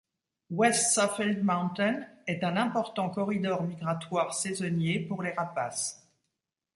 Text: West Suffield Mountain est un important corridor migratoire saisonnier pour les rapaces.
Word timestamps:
West 0.49 0.95
Suffield 0.99 1.43
Mountain 1.43 1.99
est 2.25 2.43
un 2.43 2.57
important 2.57 3.11
corridor 3.11 3.61
migratoire 3.61 4.33
saisonnier 4.33 4.99
pour 4.99 5.21
les 5.21 5.29
rapaces. 5.31 6.09